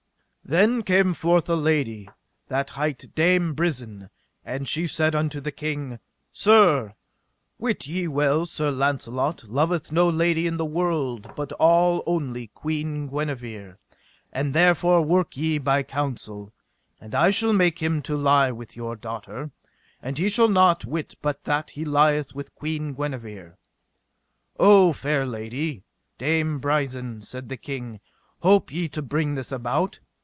Then 0.43 0.83
came 0.83 1.13
forth 1.13 1.47
a 1.47 1.55
lady 1.55 2.09
that 2.49 2.71
hight 2.71 3.15
Dame 3.15 3.53
Brisen, 3.55 4.09
and 4.43 4.67
she 4.67 4.85
said 4.85 5.15
unto 5.15 5.39
the 5.39 5.51
king: 5.51 5.97
Sir, 6.33 6.93
wit 7.57 7.87
ye 7.87 8.05
well 8.09 8.45
Sir 8.45 8.69
Launcelot 8.69 9.45
loveth 9.45 9.93
no 9.93 10.09
lady 10.09 10.47
in 10.47 10.57
the 10.57 10.65
world 10.65 11.31
but 11.37 11.53
all 11.53 12.03
only 12.05 12.47
Queen 12.47 13.07
Guenever; 13.07 13.77
and 14.33 14.53
therefore 14.53 15.01
work 15.03 15.37
ye 15.37 15.57
by 15.57 15.83
counsel, 15.83 16.51
and 16.99 17.15
I 17.15 17.29
shall 17.29 17.53
make 17.53 17.79
him 17.79 18.01
to 18.01 18.17
lie 18.17 18.51
with 18.51 18.75
your 18.75 18.97
daughter, 18.97 19.51
and 20.01 20.17
he 20.17 20.27
shall 20.27 20.49
not 20.49 20.83
wit 20.83 21.15
but 21.21 21.45
that 21.45 21.69
he 21.69 21.85
lieth 21.85 22.35
with 22.35 22.53
Queen 22.55 22.91
Guenever. 22.93 23.57
O 24.59 24.91
fair 24.91 25.25
lady, 25.25 25.85
Dame 26.17 26.59
Brisen, 26.59 27.21
said 27.21 27.47
the 27.47 27.55
king, 27.55 28.01
hope 28.41 28.69
ye 28.69 28.89
to 28.89 29.01
bring 29.01 29.35
this 29.35 29.53
about? 29.53 30.01